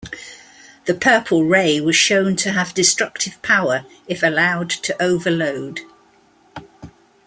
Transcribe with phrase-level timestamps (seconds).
[0.85, 5.81] The Purple Ray was shown to have destructive power if allowed to overload.